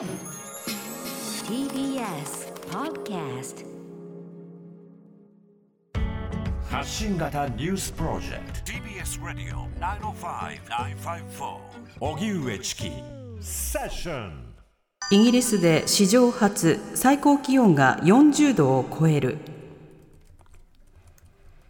[0.00, 0.08] TBS
[2.70, 3.66] Podcast
[6.70, 8.72] 発信型ニュースプロジェクト。
[8.72, 11.58] TBS ラディオ905-954
[12.00, 12.90] おぎゅうえちき
[13.42, 14.54] セッション
[15.10, 19.36] イギリスで史上初最高気温が40度を超える。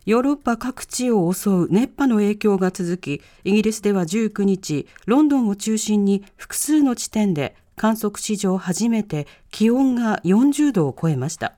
[0.06, 11.54] ヨーロッパ各地を襲う熱波の影響が続きイギリスでは19日ロンドンを中心に複数の地点で観測史上初めて気温が40度を超えました。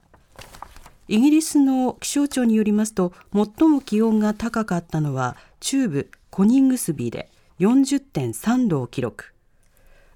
[1.09, 7.29] イギリスの気象庁によりますと最も気温が高かったのは中部コニングスビーで
[7.59, 9.35] 40.3度を記録。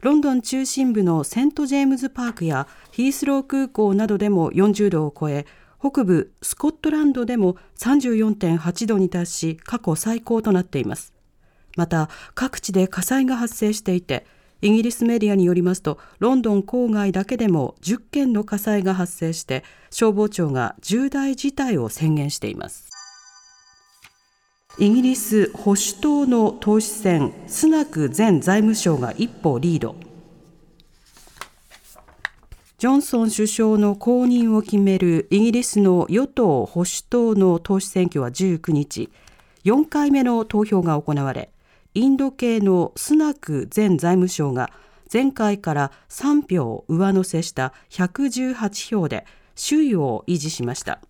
[0.00, 5.44] ロンドン中心部のセント・ジェームズ・パークやヒースロー空港などでも40度を超え
[5.80, 11.12] 北部スコットランドでも34.8度に達し過去最高となっています。
[11.76, 14.24] また各地で火災が発生していて
[14.62, 22.88] イギリスメディアによりますとロンドン郊外だけでも10件の火災が発生して消防庁が重大事態を宣言しています。
[24.78, 29.96] イギリス保守党の党首選スナク前財務相が一歩リード。
[32.78, 39.10] ジョンソン首相の後任を決めるイギリスの与党保守党の党首選挙は19日
[39.64, 41.48] 4回目の投票が行われ
[41.96, 44.70] インド系のスナク前財務相が
[45.10, 49.24] 前回から3票上乗せした118票で
[49.56, 51.00] 首位を維持しました。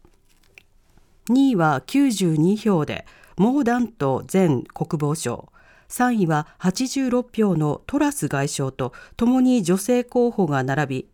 [1.28, 3.04] 2位は92票で
[3.36, 5.46] モーダント前国防相。
[5.88, 11.08] 3位は86票のトラス外相とともに女性候補が並び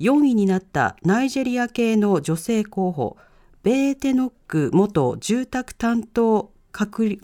[0.00, 3.16] 4位になったナイジェリア系の女性候補
[3.62, 7.20] ベーテノック元住宅担当閣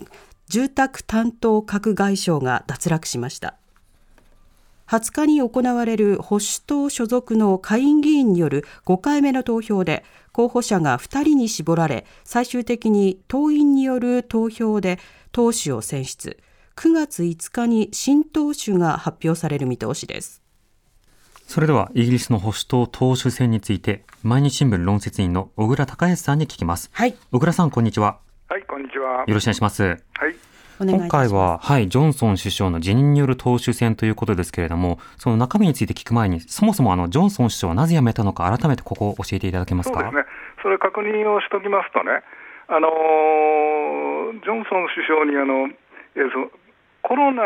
[0.49, 3.55] 住宅担当閣外相が脱落しました。
[4.87, 14.97] 20日に行われる保守党所属の下院議員による5回目の投票で候補者が2人に絞られ最終的に党員による投票で
[15.31, 16.39] 党首を選出。
[16.75, 20.41] 9月5日に新党首が発表される見通しです。
[21.45, 26.89] それではイギリスの保守党党首選について毎日新聞論説委員の小倉隆康さんに聞きます。
[26.93, 27.15] はい。
[27.31, 28.17] 小倉さんこんにちは。
[28.47, 29.25] はいこんにちは。
[29.27, 29.83] よろしくお願いします。
[29.83, 29.99] はい
[30.79, 39.99] 今回は、はい、ジョンソン首相の辞任による党首選ということですけれども、その中身について聞く前に、そもそもあのジョンソン首相はなぜ辞めたのか、改めてここを教えていただけますか？
[39.99, 40.23] そうですね、
[40.63, 42.23] それ確認をしておきますとね、
[42.69, 42.87] あの
[44.39, 45.67] ジョンソン首相にあの、
[46.15, 46.51] えー、そ
[47.01, 47.43] コロナ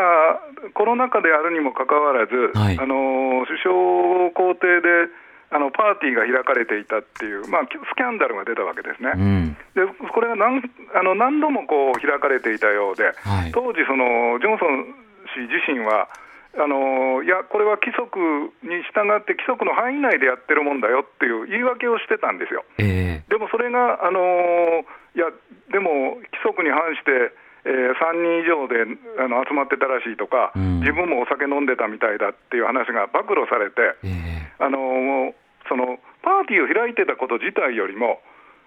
[0.74, 5.10] コロナ禍であるにもかかわらず、はい、あの首相公邸で
[5.54, 10.58] あのパーティーが開かれていたっていう、まあ、スキャンダルが出たわけですね、うん、でこれが何
[10.90, 14.90] あの何度もこう開かれていたようで、はい、当時、そのジョンソン
[15.30, 16.10] 氏自身は、
[16.58, 18.18] あのいや、これは規則
[18.66, 22.64] に従って規則の範囲内でやってるもんだよっていう言い訳をしてたんですよ。
[22.78, 24.82] えー、でもそれが、あの
[25.14, 25.30] いや、
[25.70, 28.86] でも規則に反して、えー、3人以上で
[29.18, 35.32] あの集まってたらしいとか、うん、自分もお酒飲んでたみたいだっていう話が暴露されて、えー、あの
[35.68, 38.20] そのパーティーを開いてたこと自体よりも、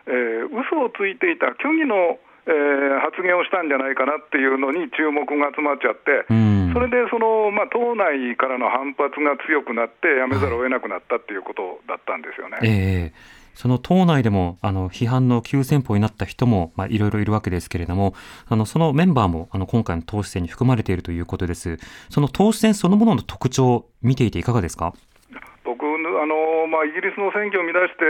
[0.07, 12.57] えー、嘘をついていた虚偽の、えー、発言をしたんじゃないかなっていうのに注目が集まっちゃって、うん、それでその、まあ、党内からの反発が強くなって、やめざるを得なくなったっていうことだったんですよね。
[12.63, 18.13] えーその党内でもあの批判の急先鋒になった人もいろいろいるわけですけれども、
[18.47, 21.79] あのそのメンバーもあの今回の党首選に含まれているということです。
[22.11, 24.93] その党首選そのものの特徴、見ていていかがですか？
[25.65, 25.89] 僕あ
[26.27, 26.35] の
[26.67, 28.05] まあ、イギリスの選挙を見出して、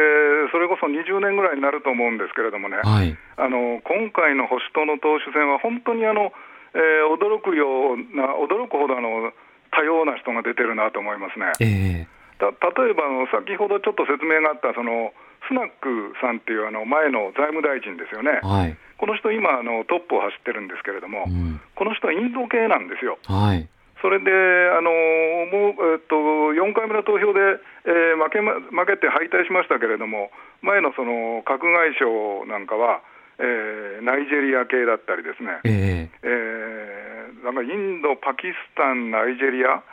[0.51, 6.33] それこそ20年ぐらいになると思うんですけれどもね、はい、あの今回の保守党の党首選は、本当にあの、
[6.75, 9.31] えー、驚くような、驚くほどあの
[9.71, 11.53] 多様な人が出てるなと思いますね。
[11.61, 15.11] えーた例えばあの、先ほどちょっと説明があった、その
[15.49, 23.17] スナックさんっていうあの前の財務大臣ですよね、はい、この人、今あの、トップを走ってるんですけれども、うん、この人はインド系なんですよ。
[23.25, 23.67] はい
[24.01, 26.15] それで、あのもうえっと、
[26.53, 27.39] 4回目の投票で、
[27.85, 33.01] えー負け負けて敗退しましたけれども、前のその閣外相なんかは、
[33.39, 39.83] えー、ナイジェリア系だったりですね、えー、えー、なんかインド、パキスタン、ナイジェリア、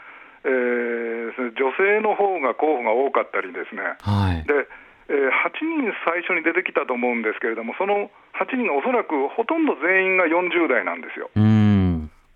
[0.45, 3.83] えー、女性の方が候補が多かったりですね。
[4.01, 4.69] はいで
[5.07, 8.09] えー、8人最初に出てきたと思うんですけれども、その
[8.41, 11.29] 8人がおそらくほとんど全員が40代なんですよ。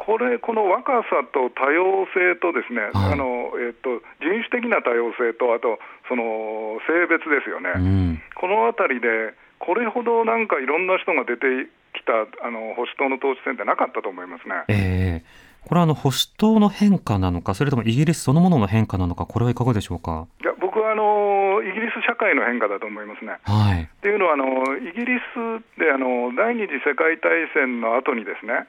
[0.09, 5.79] これ、この若さと多様性とですね、はい、あのえーと、人種的な多様性と、あと
[6.09, 7.79] その性別ですよね、う
[8.17, 14.65] ん、このあたりで、これほどなんかいろんな人が出てきたあの保守党の党首選ってなかったと思いますね。
[14.69, 20.27] えーこれはあの保守党の変化なのか、それともイギリスそのものの変化なのか、これはいかがでしょうか？
[20.41, 23.37] いや僕はあのイギリス社会の変化だと思いますね。
[23.43, 24.47] はい、っていうのはあの、
[24.79, 28.65] イギリスであの第二次世界大戦の後にですね、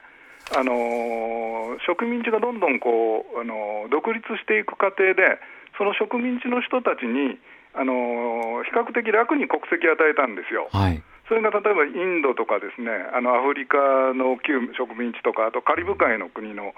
[0.56, 5.38] あの植民地がどんどんこうあの独立していく過程で、
[5.78, 7.38] その植民地の人たちに、
[7.74, 10.68] あの比較的楽に国籍を与えたんですよ。
[10.72, 13.78] はいそれが例えばインドとかですねあのアフリカ
[14.18, 16.74] の旧植民地とかあとカリブ海の国の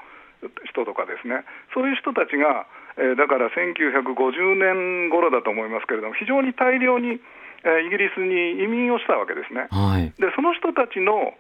[0.69, 2.69] 人とかですねそういう人たちが、
[3.01, 7.17] えー、だから1950年頃だと思いますけれども非常に大量に、
[7.65, 9.73] えー、イギリスに移民をしたわけですね。
[9.73, 11.33] はい、でその人たちの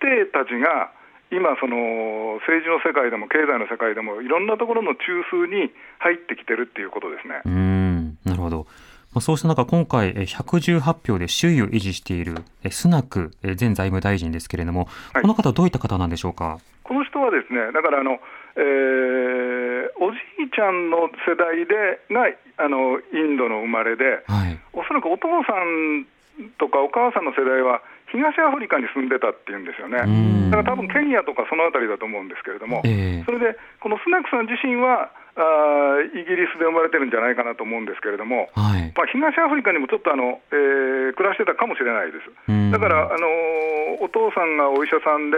[0.00, 0.88] 指定たちが
[1.34, 7.42] 今、その政治の世界でも経済の世界でもいろんなところの中枢に入ってきてるっていうことですね。
[7.44, 8.66] うんなるほど
[9.14, 12.34] まあ、そうした中、今回、118票で首位を維持している
[12.68, 16.58] スナク前財務大臣ですけれども、はい、この方、どういった方なんでしょうか？
[16.82, 18.18] この人はですね、だからあの、
[18.56, 22.26] えー、おじいちゃんの世代でが
[22.58, 26.06] あのインドの生まれで、はい、おそらくお父さん
[26.58, 27.82] とかお母さんの世代は、
[28.14, 29.98] 東アフリカに住んでたっていうんですよね、
[30.54, 42.70] だから多分ケニアとかそのあたりだと思うんですけれども、えー、それで、このスナクさん自身は、あイギリスで生まれてるんじゃないかなと思うんですけれども、はい、まあ、東アフリカにもちょっとあの、えー、暮らしてたかもしれないです。
[42.70, 43.26] だから、あの
[43.98, 45.36] お父さんがお医者さんで、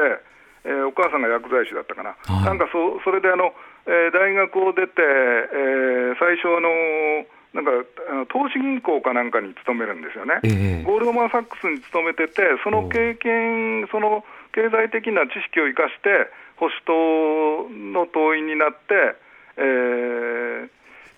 [0.67, 3.55] えー、お母さんが薬剤師だったかな、はい、なんかそそれであの、
[3.87, 6.69] えー、大学を出て、えー、最初あの
[7.57, 7.73] なんか
[8.13, 16.29] あの投資銀行かなんかに勤めるんですよね、えー、ゴールドマン・サックスに勤めてて、その経験、その経済的な知識を生かして、
[16.61, 19.17] 保守党の党員になって、
[19.57, 20.69] えー、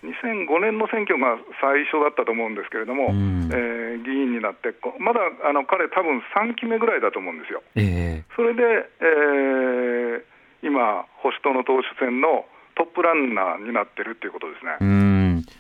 [0.06, 4.70] 2005年の選挙が最初だったと思うんですけれども、うん、えー、議員になって、
[5.02, 7.62] まだあの彼、多分3期目ぐらいだと思うんですよ。
[7.75, 10.23] えー、それで、えー、
[10.62, 12.46] 今、保守党の党首選の
[12.79, 14.79] トップランナーになってるっていうことですね。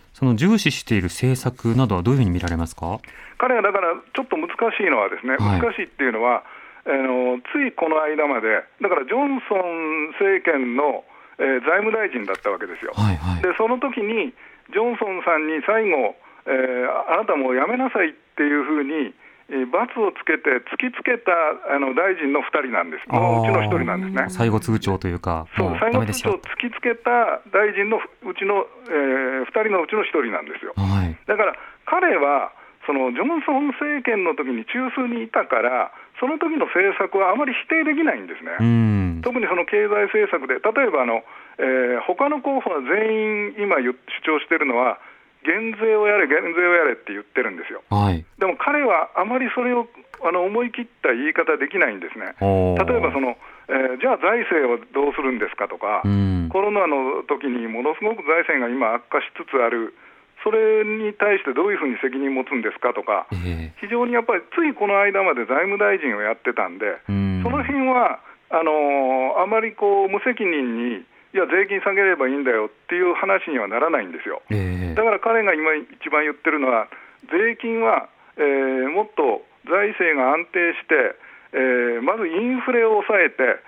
[0.02, 2.98] うんその重視している政策などはどういうふうに見られますか？
[3.38, 6.42] 彼はだからちょっと難しいのはですね、難しいっていうのは、
[6.86, 11.04] あのついこの間まで、だからジョンソン政権の
[11.38, 12.90] えー、財務大臣だったわけですよ。
[12.98, 14.34] はいはい、でその時に
[14.74, 19.14] ジョンソンさんに最後、えー、あなたもうやめなさいっていうふうに、えー、
[19.48, 21.32] 罰をつけて突きつけた
[21.72, 24.28] あの大臣の2人なんです、のうちの1人なんですね。
[24.28, 30.76] 最後通帳というか、そう最後通帳を突きつけた大臣のうちの、えー、2人のうちの1人なんですよ。
[30.76, 31.56] はい、だから
[31.86, 32.52] 彼は
[32.84, 39.20] そのジョンソン政権の時に中枢にいたから、その時の政策はあまり否定できないんですね。
[39.20, 41.24] 特にその経済政策で、例えばあの、
[41.60, 43.92] えー、他の候補は全員今主
[44.24, 45.00] 張しているのは、
[45.48, 47.80] 減税をやれ、減税をやれって言ってるんですよ。
[47.88, 49.88] はい、でも彼はあまりそれを
[50.20, 52.36] あの思い切った言い方できないんですね。
[52.36, 53.40] 例えばその、
[53.72, 56.04] えー、じゃあ財政をどうするんですかとか、
[56.52, 59.96] コロナの時にものすごく財政が今悪化しつつある。
[60.44, 74.42] それに対してどういうふうに責任を持つんですかとか、えー、非常にやっぱりついこの間まで財務大臣をやってたんで、んその辺はあのー、あまりこう無責任に、いや、税金下げればいいんだよっていう話にはならないんですよ。
[74.50, 76.88] えー、だから彼が今、一番言ってるのは、
[77.30, 81.14] 税金は、えー、もっと財政が安定して、
[81.52, 83.60] えー、まずインフレを抑えて、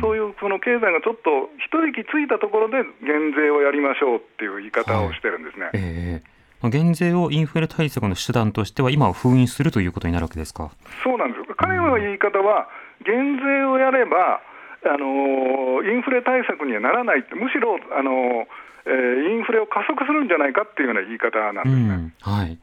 [0.00, 5.66] そういうその経済がちょっと一息ついたところで減税をやりましょうっていう言い方をしてるんですね。
[5.66, 10.70] はい、えー、減税をインフレ対策の手段としては、今は封印するということになるわけですか？
[11.04, 12.68] そうなんです、彼の言い方は、
[13.04, 14.40] 減税をやれば、
[14.88, 18.46] あのインフレ対策にはならないって、むしろ、あの
[18.86, 22.12] えー、インフレを加速するんじゃないかっていうような言い方なんですね。
[22.26, 22.58] うん、はい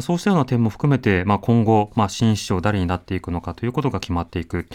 [0.00, 4.66] そうしたような点も含めて、まあ、今後、まあ、新首相誰になっていくのかということが決まっていく。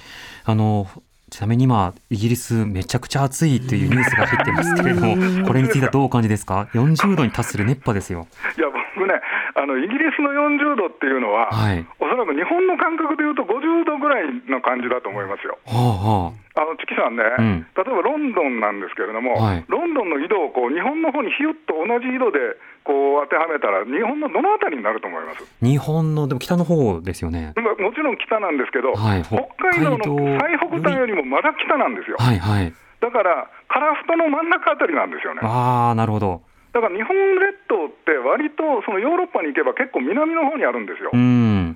[0.43, 0.85] あの
[1.29, 5.15] ちなみに今、イギリス、めちゃくちゃ暑いというニュースが入ってますけれども、
[5.47, 8.27] これについてはどうお感じですか、40度に達する熱波ですよ。
[8.55, 9.19] いや僕ね
[9.55, 15.57] あの、イギリスの40度っていうのは、はい、おそらく日本の感覚でいうと50度ぐらいの感じだと思いますよ。
[15.65, 22.37] はあはああのチキさんね、うん、例えばロンドンなんですけれども、はい、ロンドンの緯度をこう日本の方にひゅっと同じ緯度で
[22.85, 25.41] こう当てはめたら、日本のどのあたりになると思います？
[25.65, 27.53] 日本のでも北の方ですよね。
[27.57, 32.17] もちろん北なんですけど、はい、北海道の最北端よりもまだ北なんですよ。
[32.19, 35.41] はいはい、だから、樺太の真ん中あたりなんですよね。
[35.41, 36.43] ああ、なるほど。
[36.73, 41.11] だから日本列島って割とそのヨーロッパに行けば結構南の方にあるんですよ。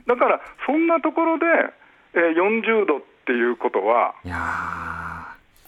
[0.08, 1.46] だからそんなところで、
[2.14, 4.87] えー、40度っていうことは、いや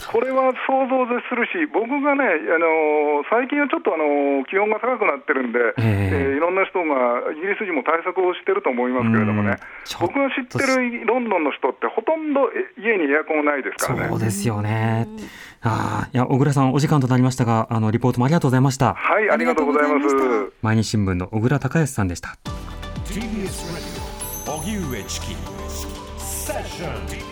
[0.10, 9.62] これは想像を絶するし、僕がね、あの最近はちょっとあの気温が高くなってるんで、えー、えー、いろんな人が、イギリス人も対策をしてると思いますけれどもね、
[10.02, 12.50] 僕が知ってるロンドンの人って、ほとんど
[12.82, 14.10] 家にエアコンないですからね。
[14.10, 15.06] そうですよね。
[15.62, 18.96] あいや小倉さん、お時間となりましたが、あのリポートもありがとうございました。
[18.96, 20.16] はい、ありがとうございます。
[20.64, 22.30] 毎日新聞の小倉隆康さんでした。
[23.06, 25.36] TBS Radio 荻上チキ
[26.18, 27.29] セッション